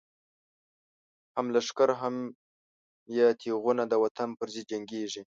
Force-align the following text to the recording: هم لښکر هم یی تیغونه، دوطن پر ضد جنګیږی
هم 1.35 1.45
لښکر 1.55 1.89
هم 2.01 2.15
یی 3.15 3.27
تیغونه، 3.41 3.83
دوطن 3.93 4.29
پر 4.37 4.47
ضد 4.53 4.65
جنګیږی 4.71 5.21